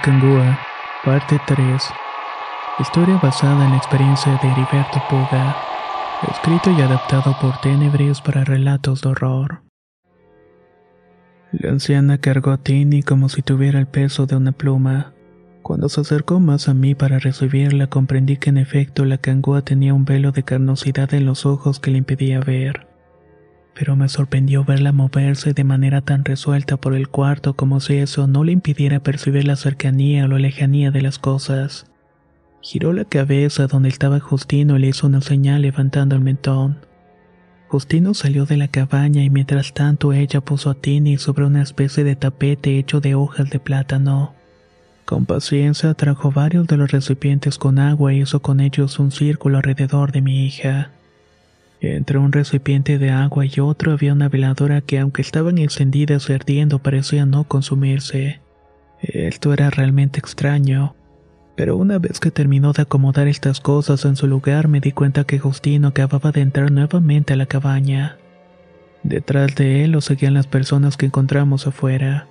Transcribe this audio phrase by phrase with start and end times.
[0.00, 0.58] Acangua,
[1.04, 1.62] parte 3.
[2.78, 5.54] Historia basada en la experiencia de Heriberto Puga.
[6.26, 9.60] Escrito y adaptado por Tenebris para relatos de horror.
[11.52, 15.12] La anciana cargó a Tini como si tuviera el peso de una pluma.
[15.60, 19.92] Cuando se acercó más a mí para recibirla, comprendí que en efecto la cangúa tenía
[19.92, 22.89] un velo de carnosidad en los ojos que le impedía ver
[23.80, 28.26] pero me sorprendió verla moverse de manera tan resuelta por el cuarto como si eso
[28.26, 31.86] no le impidiera percibir la cercanía o la lejanía de las cosas.
[32.60, 36.76] Giró la cabeza donde estaba Justino y le hizo una señal levantando el mentón.
[37.68, 42.04] Justino salió de la cabaña y mientras tanto ella puso a Tini sobre una especie
[42.04, 44.34] de tapete hecho de hojas de plátano.
[45.06, 49.56] Con paciencia trajo varios de los recipientes con agua y hizo con ellos un círculo
[49.56, 50.90] alrededor de mi hija.
[51.80, 56.34] Entre un recipiente de agua y otro había una veladora que aunque estaban encendidas y
[56.34, 58.40] ardiendo parecía no consumirse.
[59.00, 60.94] Esto era realmente extraño.
[61.56, 65.24] Pero una vez que terminó de acomodar estas cosas en su lugar me di cuenta
[65.24, 68.16] que Justino acababa de entrar nuevamente a la cabaña.
[69.02, 72.26] Detrás de él lo seguían las personas que encontramos afuera.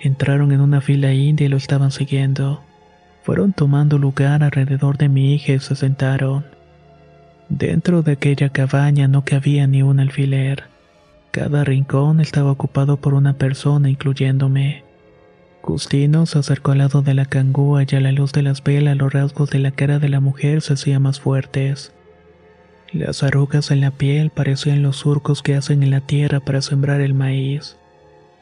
[0.00, 2.62] Entraron en una fila india y lo estaban siguiendo.
[3.22, 6.44] Fueron tomando lugar alrededor de mi hija y se sentaron.
[7.58, 10.64] Dentro de aquella cabaña no cabía ni un alfiler.
[11.32, 14.84] Cada rincón estaba ocupado por una persona, incluyéndome.
[15.60, 18.96] Justino se acercó al lado de la cangúa y a la luz de las velas
[18.96, 21.92] los rasgos de la cara de la mujer se hacían más fuertes.
[22.90, 27.02] Las arrugas en la piel parecían los surcos que hacen en la tierra para sembrar
[27.02, 27.76] el maíz.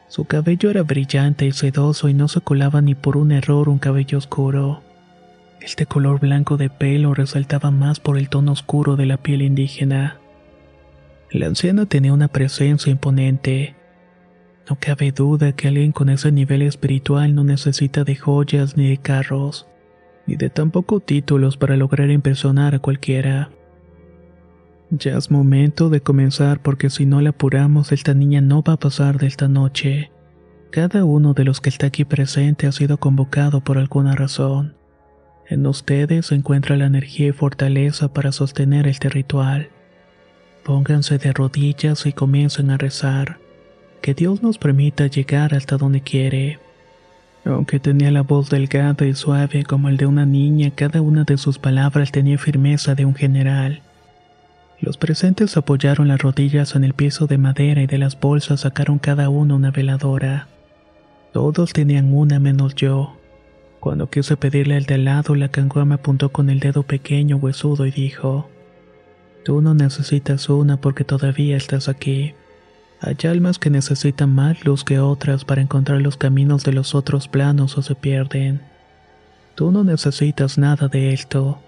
[0.07, 3.77] Su cabello era brillante y sedoso y no se colaba ni por un error un
[3.77, 4.81] cabello oscuro.
[5.61, 10.19] Este color blanco de pelo resaltaba más por el tono oscuro de la piel indígena.
[11.29, 13.75] La anciana tenía una presencia imponente.
[14.67, 18.97] No cabe duda que alguien con ese nivel espiritual no necesita de joyas ni de
[18.97, 19.67] carros,
[20.25, 23.51] ni de tan pocos títulos para lograr impresionar a cualquiera.
[24.89, 28.79] Ya es momento de comenzar porque si no la apuramos esta niña no va a
[28.79, 30.11] pasar de esta noche.
[30.71, 34.80] Cada uno de los que está aquí presente ha sido convocado por alguna razón.
[35.51, 39.67] En ustedes se encuentra la energía y fortaleza para sostener este ritual.
[40.63, 43.37] Pónganse de rodillas y comiencen a rezar.
[44.01, 46.59] Que Dios nos permita llegar hasta donde quiere.
[47.43, 51.37] Aunque tenía la voz delgada y suave como el de una niña, cada una de
[51.37, 53.81] sus palabras tenía firmeza de un general.
[54.79, 58.99] Los presentes apoyaron las rodillas en el piso de madera y de las bolsas sacaron
[58.99, 60.47] cada uno una veladora.
[61.33, 63.17] Todos tenían una menos yo.
[63.81, 67.37] Cuando quise pedirle el de al lado, la cangua me apuntó con el dedo pequeño
[67.37, 68.47] huesudo y dijo,
[69.43, 72.35] Tú no necesitas una porque todavía estás aquí.
[72.99, 77.27] Hay almas que necesitan más luz que otras para encontrar los caminos de los otros
[77.27, 78.61] planos o se pierden.
[79.55, 81.59] Tú no necesitas nada de esto.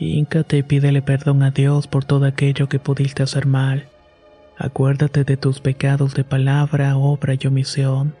[0.00, 3.86] Híncate y pídele perdón a Dios por todo aquello que pudiste hacer mal.
[4.58, 8.16] Acuérdate de tus pecados de palabra, obra y omisión.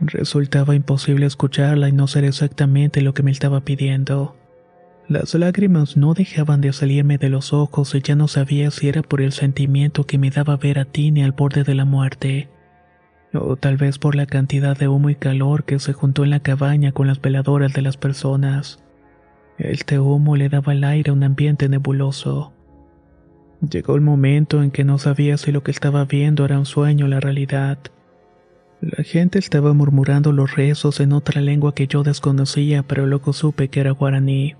[0.00, 4.36] Resultaba imposible escucharla y no ser exactamente lo que me estaba pidiendo.
[5.08, 9.02] Las lágrimas no dejaban de salirme de los ojos y ya no sabía si era
[9.02, 12.48] por el sentimiento que me daba ver a Tini al borde de la muerte,
[13.34, 16.40] o tal vez por la cantidad de humo y calor que se juntó en la
[16.40, 18.82] cabaña con las veladoras de las personas.
[19.58, 22.52] Este humo le daba al aire un ambiente nebuloso.
[23.60, 27.06] Llegó el momento en que no sabía si lo que estaba viendo era un sueño
[27.06, 27.78] o la realidad.
[28.84, 33.68] La gente estaba murmurando los rezos en otra lengua que yo desconocía, pero luego supe
[33.68, 34.56] que era guaraní.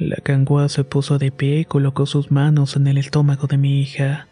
[0.00, 3.80] La cangua se puso de pie y colocó sus manos en el estómago de mi
[3.80, 4.26] hija.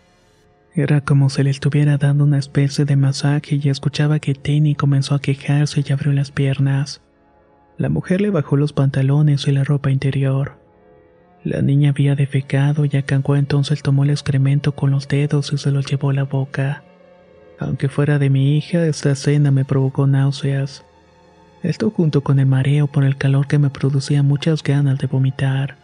[0.74, 5.14] Era como si le estuviera dando una especie de masaje y escuchaba que Tini comenzó
[5.14, 7.00] a quejarse y abrió las piernas.
[7.78, 10.58] La mujer le bajó los pantalones y la ropa interior.
[11.44, 15.70] La niña había defecado y Akanguá entonces tomó el excremento con los dedos y se
[15.70, 16.82] lo llevó a la boca.
[17.58, 20.84] Aunque fuera de mi hija, esta escena me provocó náuseas.
[21.62, 25.76] Esto junto con el mareo por el calor que me producía muchas ganas de vomitar.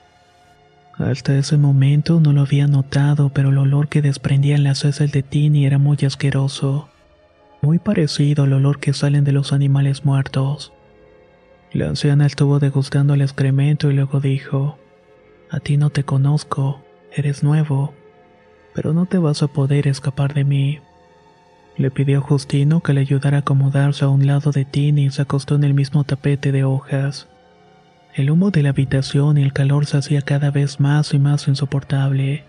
[0.99, 5.23] Hasta ese momento no lo había notado, pero el olor que desprendían las heces de
[5.23, 6.91] Tini era muy asqueroso.
[7.63, 10.73] Muy parecido al olor que salen de los animales muertos.
[11.73, 14.77] La anciana estuvo degustando el excremento y luego dijo,
[15.51, 16.83] A ti no te conozco,
[17.13, 17.95] eres nuevo,
[18.75, 20.81] pero no te vas a poder escapar de mí.
[21.81, 25.11] Le pidió a Justino que le ayudara a acomodarse a un lado de Tini y
[25.11, 27.27] se acostó en el mismo tapete de hojas.
[28.15, 31.49] El humo de la habitación y el calor se hacía cada vez más y más
[31.49, 32.45] insoportable.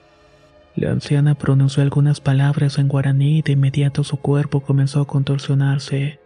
[0.76, 6.20] La anciana pronunció algunas palabras en guaraní y de inmediato su cuerpo comenzó a contorsionarse.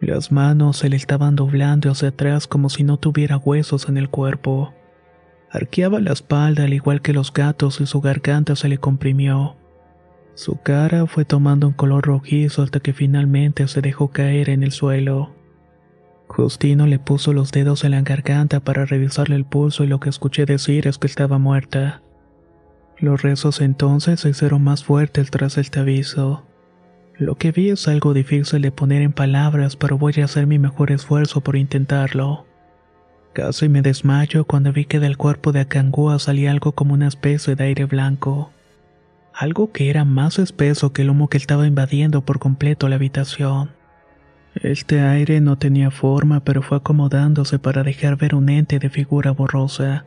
[0.00, 4.08] Las manos se le estaban doblando hacia atrás como si no tuviera huesos en el
[4.08, 4.72] cuerpo.
[5.50, 9.56] Arqueaba la espalda al igual que los gatos y su garganta se le comprimió.
[10.36, 14.70] Su cara fue tomando un color rojizo hasta que finalmente se dejó caer en el
[14.70, 15.34] suelo.
[16.28, 20.10] Justino le puso los dedos en la garganta para revisarle el pulso y lo que
[20.10, 22.02] escuché decir es que estaba muerta.
[22.98, 26.44] Los rezos entonces se hicieron más fuertes tras este aviso.
[27.16, 30.58] Lo que vi es algo difícil de poner en palabras, pero voy a hacer mi
[30.58, 32.44] mejor esfuerzo por intentarlo.
[33.32, 37.56] Casi me desmayo cuando vi que del cuerpo de Akangua salía algo como una especie
[37.56, 38.50] de aire blanco
[39.36, 43.70] algo que era más espeso que el humo que estaba invadiendo por completo la habitación.
[44.54, 49.32] Este aire no tenía forma, pero fue acomodándose para dejar ver un ente de figura
[49.32, 50.06] borrosa,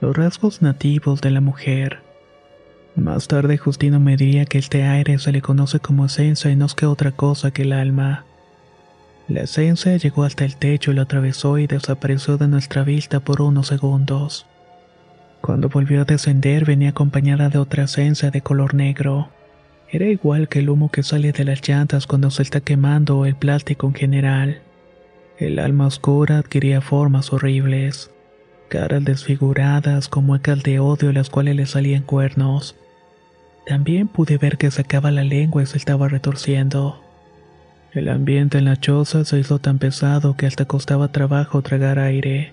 [0.00, 2.00] los rasgos nativos de la mujer.
[2.96, 6.66] Más tarde Justino me diría que este aire se le conoce como esencia y no
[6.66, 8.24] es que otra cosa que el alma.
[9.28, 13.68] La esencia llegó hasta el techo lo atravesó y desapareció de nuestra vista por unos
[13.68, 14.46] segundos.
[15.48, 19.30] Cuando volvió a descender venía acompañada de otra esencia de color negro.
[19.88, 23.34] Era igual que el humo que sale de las llantas cuando se está quemando el
[23.34, 24.60] plástico en general.
[25.38, 28.10] El alma oscura adquiría formas horribles,
[28.68, 32.76] caras desfiguradas con muecas de odio las cuales le salían cuernos.
[33.66, 37.02] También pude ver que sacaba la lengua y se estaba retorciendo.
[37.94, 42.52] El ambiente en la choza se hizo tan pesado que hasta costaba trabajo tragar aire.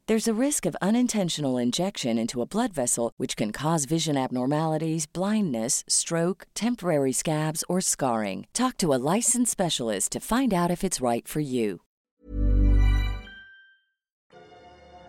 [0.11, 5.05] There's a risk of unintentional injection into a blood vessel, which can cause vision abnormalities,
[5.05, 8.45] blindness, stroke, temporary scabs, or scarring.
[8.51, 11.79] Talk to a licensed specialist to find out if it's right for you.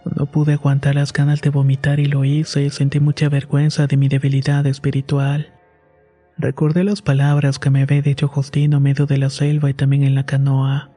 [0.05, 4.07] No pude aguantar las ganas de vomitar y lo hice sentí mucha vergüenza de mi
[4.07, 5.49] debilidad espiritual.
[6.39, 10.15] Recordé las palabras que me había dicho Justino medio de la selva y también en
[10.15, 10.92] la canoa.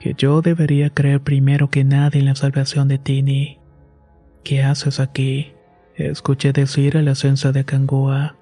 [0.00, 3.58] Que yo debería creer primero que nadie en la salvación de Tini.
[4.42, 5.52] ¿Qué haces aquí?
[5.94, 8.36] Escuché decir a la censa de Kangoa.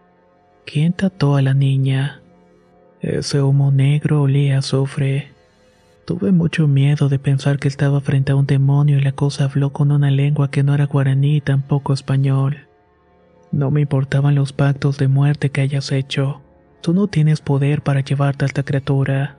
[0.64, 2.22] ¿Quién trató a la niña?
[3.00, 5.32] Ese humo negro olía a azufre.
[6.04, 9.72] Tuve mucho miedo de pensar que estaba frente a un demonio y la cosa habló
[9.72, 12.68] con una lengua que no era guaraní y tampoco español.
[13.50, 16.40] No me importaban los pactos de muerte que hayas hecho.
[16.82, 19.37] Tú no tienes poder para llevarte a esta criatura.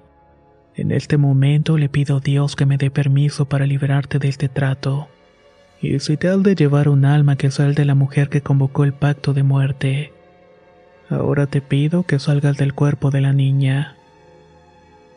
[0.80, 4.48] En este momento le pido a Dios que me dé permiso para liberarte de este
[4.48, 5.10] trato.
[5.82, 8.94] Y si te de llevar un alma que sal de la mujer que convocó el
[8.94, 10.14] pacto de muerte,
[11.10, 13.98] ahora te pido que salgas del cuerpo de la niña.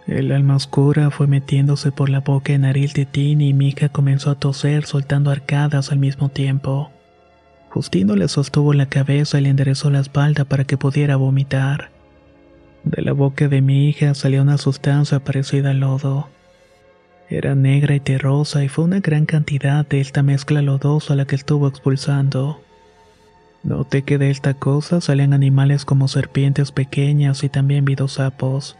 [0.09, 3.89] El alma oscura fue metiéndose por la boca y nariz de Tini y mi hija
[3.89, 6.91] comenzó a toser soltando arcadas al mismo tiempo.
[7.69, 11.92] Justino le sostuvo la cabeza y le enderezó la espalda para que pudiera vomitar.
[12.85, 16.29] De la boca de mi hija salió una sustancia parecida al lodo.
[17.29, 21.37] Era negra y terrosa y fue una gran cantidad de esta mezcla lodosa la que
[21.37, 22.61] estuvo expulsando.
[23.63, 28.77] Noté que de esta cosa salían animales como serpientes pequeñas y también vi dos sapos.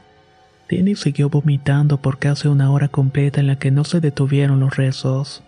[0.69, 4.77] Tini siguió vomitando por casi una hora completa en la que no se detuvieron los
[4.77, 5.45] rezos.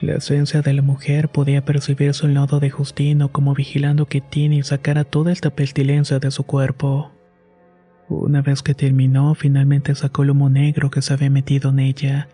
[0.00, 4.62] La esencia de la mujer podía percibirse el lodo de Justino como vigilando que Tini
[4.62, 7.13] sacara toda esta pestilencia de su cuerpo.
[8.08, 12.28] Una vez que terminó, finalmente sacó el humo negro que se había metido en ella.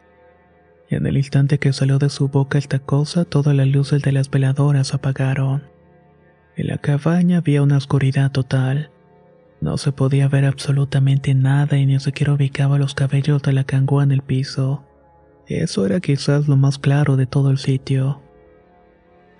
[0.88, 4.12] Y en el instante que salió de su boca esta cosa, todas las luces de
[4.12, 5.62] las veladoras apagaron.
[6.56, 8.90] En la cabaña había una oscuridad total.
[9.60, 14.02] No se podía ver absolutamente nada y ni siquiera ubicaba los cabellos de la cangua
[14.02, 14.84] en el piso.
[15.46, 18.22] Eso era quizás lo más claro de todo el sitio.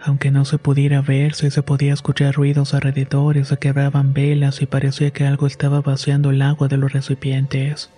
[0.02, 4.62] Aunque no se pudiera ver, sí se podía escuchar ruidos alrededor y se quebraban velas
[4.62, 7.90] y parecía que algo estaba vaciando el agua de los recipientes.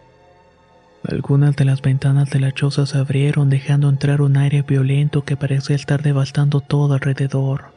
[1.05, 5.37] Algunas de las ventanas de la choza se abrieron dejando entrar un aire violento que
[5.37, 7.73] parecía estar devastando todo alrededor.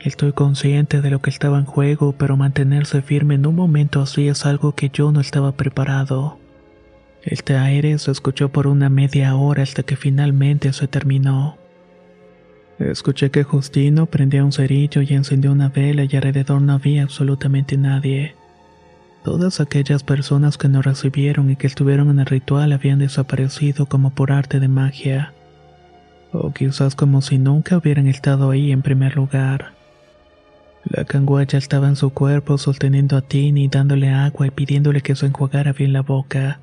[0.00, 4.28] Estoy consciente de lo que estaba en juego, pero mantenerse firme en un momento así
[4.28, 6.38] es algo que yo no estaba preparado.
[7.22, 11.56] Este aire se escuchó por una media hora hasta que finalmente se terminó.
[12.78, 17.76] Escuché que Justino prendía un cerillo y encendió una vela y alrededor no había absolutamente
[17.76, 18.34] nadie.
[19.22, 24.10] Todas aquellas personas que nos recibieron y que estuvieron en el ritual habían desaparecido como
[24.10, 25.32] por arte de magia.
[26.32, 29.72] O quizás como si nunca hubieran estado ahí en primer lugar.
[30.84, 35.26] La canguaya estaba en su cuerpo sosteniendo a Tini, dándole agua y pidiéndole que se
[35.26, 36.60] enjuagara bien la boca.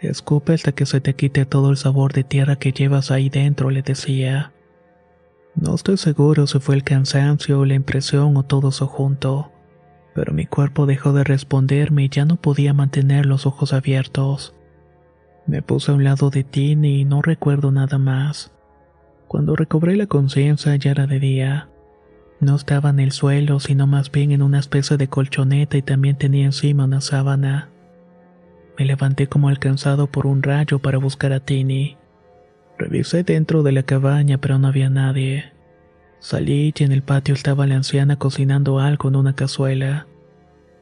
[0.00, 3.68] Escupe hasta que se te quite todo el sabor de tierra que llevas ahí dentro,
[3.70, 4.52] le decía.
[5.56, 9.52] No estoy seguro si fue el cansancio, la impresión o todo eso junto,
[10.14, 14.54] pero mi cuerpo dejó de responderme y ya no podía mantener los ojos abiertos.
[15.46, 18.52] Me puse a un lado de Tini y no recuerdo nada más.
[19.28, 21.68] Cuando recobré la conciencia ya era de día.
[22.38, 26.18] No estaba en el suelo, sino más bien en una especie de colchoneta y también
[26.18, 27.70] tenía encima una sábana.
[28.78, 31.96] Me levanté como alcanzado por un rayo para buscar a Tini.
[32.78, 35.52] Revisé dentro de la cabaña, pero no había nadie.
[36.18, 40.06] Salí y en el patio estaba la anciana cocinando algo en una cazuela.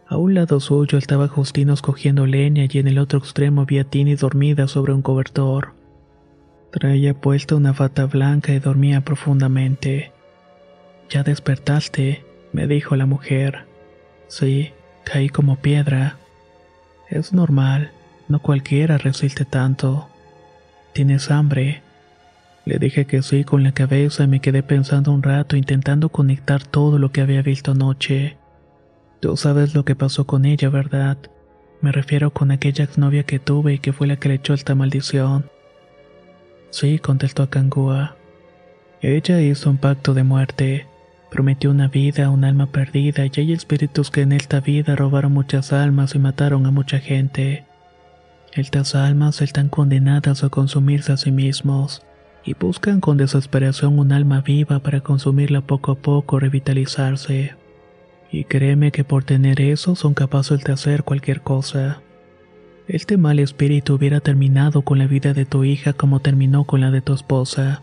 [0.07, 4.17] A un lado suyo estaba Justino escogiendo leña y en el otro extremo había Tini
[4.17, 5.75] dormida sobre un cobertor.
[6.73, 10.13] Traía puesta una bata blanca y dormía profundamente.
[11.09, 13.67] Ya despertaste, me dijo la mujer.
[14.27, 14.73] Sí,
[15.05, 16.17] caí como piedra.
[17.09, 17.93] Es normal,
[18.29, 20.09] no cualquiera resiste tanto.
[20.93, 21.84] ¿Tienes hambre?
[22.65, 26.65] Le dije que sí con la cabeza y me quedé pensando un rato intentando conectar
[26.65, 28.39] todo lo que había visto anoche.
[29.21, 31.19] Tú sabes lo que pasó con ella, ¿verdad?
[31.83, 34.75] Me refiero con aquella exnovia que tuve y que fue la que le echó esta
[34.75, 35.51] maldición.
[36.71, 38.17] Sí, contestó a Kangua.
[39.03, 40.87] Ella hizo un pacto de muerte.
[41.31, 45.33] Prometió una vida a un alma perdida y hay espíritus que en esta vida robaron
[45.33, 47.67] muchas almas y mataron a mucha gente.
[48.55, 52.03] Estas almas están condenadas a consumirse a sí mismos
[52.45, 57.55] y buscan con desesperación un alma viva para consumirla poco a poco, revitalizarse.
[58.31, 62.01] Y créeme que por tener eso son capaces de hacer cualquier cosa.
[62.87, 66.91] Este mal espíritu hubiera terminado con la vida de tu hija como terminó con la
[66.91, 67.83] de tu esposa.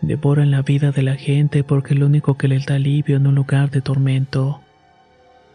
[0.00, 3.26] Devoran la vida de la gente porque es lo único que les da alivio en
[3.26, 4.60] un lugar de tormento.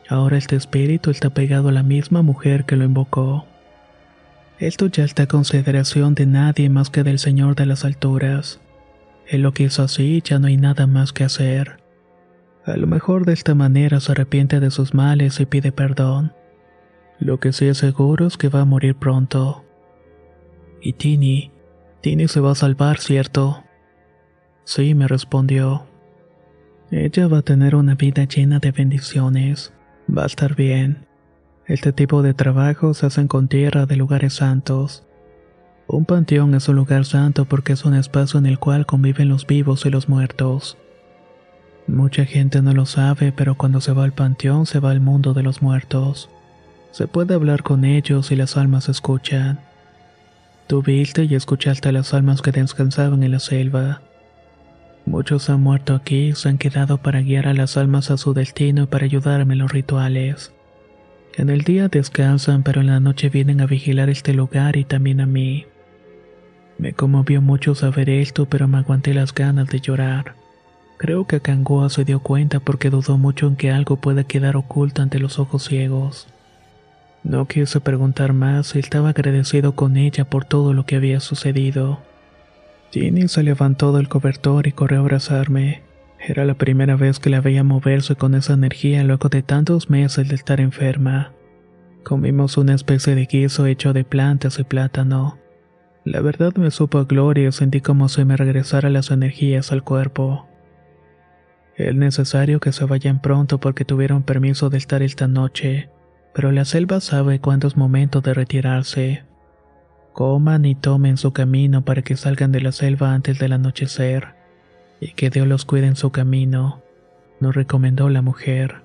[0.09, 3.45] Ahora este espíritu está pegado a la misma mujer que lo invocó.
[4.61, 8.61] Esto ya está a consideración de nadie más que del Señor de las alturas.
[9.25, 11.81] Él lo quiso así ya no hay nada más que hacer.
[12.63, 16.33] A lo mejor de esta manera se arrepiente de sus males y pide perdón.
[17.17, 19.65] Lo que sí es seguro es que va a morir pronto.
[20.79, 21.51] Y Tini,
[22.01, 23.63] Tini se va a salvar, ¿cierto?
[24.63, 25.87] Sí, me respondió.
[26.91, 29.73] Ella va a tener una vida llena de bendiciones.
[30.15, 31.07] Va a estar bien.
[31.71, 35.05] Este tipo de trabajos se hacen con tierra de lugares santos.
[35.87, 39.47] Un panteón es un lugar santo porque es un espacio en el cual conviven los
[39.47, 40.77] vivos y los muertos.
[41.87, 45.33] Mucha gente no lo sabe, pero cuando se va al panteón se va al mundo
[45.33, 46.29] de los muertos.
[46.91, 49.61] Se puede hablar con ellos y las almas escuchan.
[50.67, 54.01] Tú viste y escuchaste a las almas que descansaban en la selva.
[55.05, 58.33] Muchos han muerto aquí y se han quedado para guiar a las almas a su
[58.33, 60.51] destino y para ayudarme en los rituales.
[61.37, 65.21] En el día descansan, pero en la noche vienen a vigilar este lugar y también
[65.21, 65.65] a mí.
[66.77, 70.35] Me conmovió mucho saber esto, pero me aguanté las ganas de llorar.
[70.97, 75.01] Creo que Kangoa se dio cuenta porque dudó mucho en que algo pueda quedar oculto
[75.01, 76.27] ante los ojos ciegos.
[77.23, 81.99] No quise preguntar más y estaba agradecido con ella por todo lo que había sucedido.
[82.91, 85.81] Ginny se levantó del cobertor y corrió a abrazarme.
[86.31, 90.29] Era la primera vez que la veía moverse con esa energía luego de tantos meses
[90.29, 91.33] de estar enferma.
[92.05, 95.39] Comimos una especie de guiso hecho de plantas y plátano.
[96.05, 99.83] La verdad me supo a gloria y sentí como si me regresara las energías al
[99.83, 100.47] cuerpo.
[101.75, 105.89] Es necesario que se vayan pronto porque tuvieron permiso de estar esta noche,
[106.33, 109.25] pero la selva sabe cuándo es momento de retirarse.
[110.13, 114.39] Coman y tomen su camino para que salgan de la selva antes del anochecer,
[115.01, 116.81] y que Dios los cuide en su camino,
[117.41, 118.83] nos recomendó la mujer.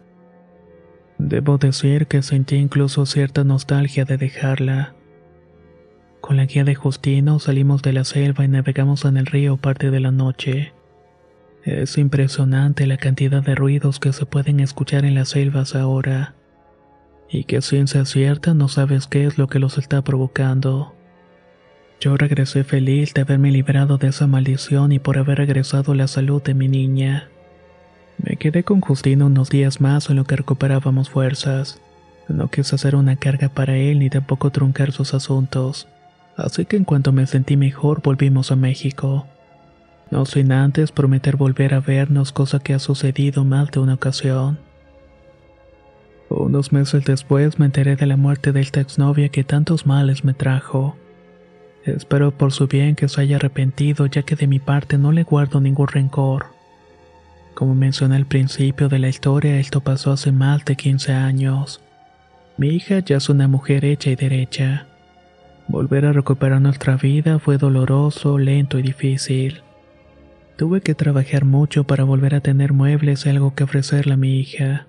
[1.18, 4.94] Debo decir que sentí incluso cierta nostalgia de dejarla.
[6.22, 9.90] Con la guía de Justino salimos de la selva y navegamos en el río parte
[9.90, 10.72] de la noche.
[11.62, 16.34] Es impresionante la cantidad de ruidos que se pueden escuchar en las selvas ahora.
[17.28, 20.95] Y que ciencia cierta no sabes qué es lo que los está provocando.
[22.00, 26.42] Yo regresé feliz de haberme librado de esa maldición y por haber regresado la salud
[26.42, 27.28] de mi niña.
[28.18, 31.80] Me quedé con Justino unos días más en lo que recuperábamos fuerzas.
[32.28, 35.88] No quise hacer una carga para él ni tampoco truncar sus asuntos.
[36.36, 39.26] Así que en cuanto me sentí mejor volvimos a México.
[40.10, 44.58] No sin antes prometer volver a vernos, cosa que ha sucedido más de una ocasión.
[46.28, 50.34] Unos meses después me enteré de la muerte de esta exnovia que tantos males me
[50.34, 50.96] trajo.
[51.86, 55.22] Espero por su bien que se haya arrepentido, ya que de mi parte no le
[55.22, 56.46] guardo ningún rencor.
[57.54, 61.80] Como mencioné al principio de la historia, esto pasó hace más de 15 años.
[62.58, 64.88] Mi hija ya es una mujer hecha y derecha.
[65.68, 69.62] Volver a recuperar nuestra vida fue doloroso, lento y difícil.
[70.56, 74.40] Tuve que trabajar mucho para volver a tener muebles y algo que ofrecerle a mi
[74.40, 74.86] hija.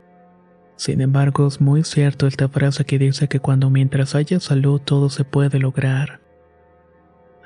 [0.78, 5.10] Sin embargo, es muy cierto esta frase que dice que cuando mientras haya salud todo
[5.10, 6.27] se puede lograr.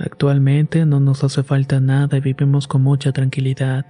[0.03, 3.85] Actualmente no nos hace falta nada y vivimos con mucha tranquilidad.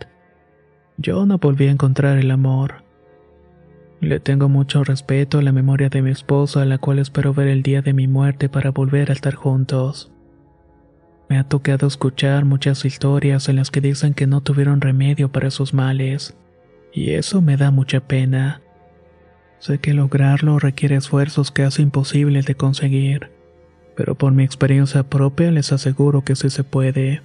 [0.98, 2.84] Yo no volví a encontrar el amor.
[4.02, 7.48] Le tengo mucho respeto a la memoria de mi esposa, a la cual espero ver
[7.48, 10.12] el día de mi muerte para volver a estar juntos.
[11.30, 15.50] Me ha tocado escuchar muchas historias en las que dicen que no tuvieron remedio para
[15.50, 16.36] sus males,
[16.92, 18.60] y eso me da mucha pena.
[19.60, 23.41] Sé que lograrlo requiere esfuerzos hace imposibles de conseguir
[23.96, 27.22] pero por mi experiencia propia les aseguro que sí se puede.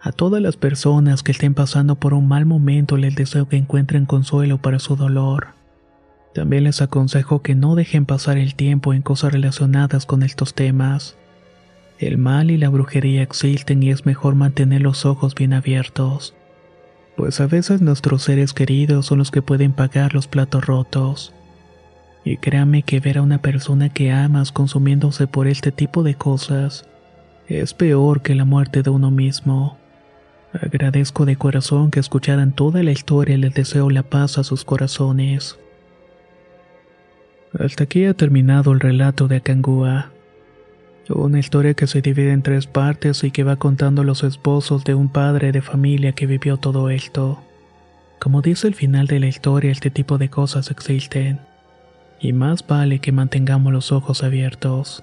[0.00, 4.06] A todas las personas que estén pasando por un mal momento les deseo que encuentren
[4.06, 5.48] consuelo para su dolor.
[6.34, 11.16] También les aconsejo que no dejen pasar el tiempo en cosas relacionadas con estos temas.
[11.98, 16.34] El mal y la brujería existen y es mejor mantener los ojos bien abiertos,
[17.16, 21.32] pues a veces nuestros seres queridos son los que pueden pagar los platos rotos.
[22.24, 26.86] Y créame que ver a una persona que amas consumiéndose por este tipo de cosas
[27.46, 29.76] es peor que la muerte de uno mismo.
[30.54, 34.64] Agradezco de corazón que escucharan toda la historia y les deseo la paz a sus
[34.64, 35.58] corazones.
[37.58, 40.10] Hasta aquí ha terminado el relato de Akangua.
[41.10, 44.94] Una historia que se divide en tres partes y que va contando los esposos de
[44.94, 47.42] un padre de familia que vivió todo esto.
[48.18, 51.40] Como dice el final de la historia, este tipo de cosas existen
[52.20, 55.02] y más vale que mantengamos los ojos abiertos.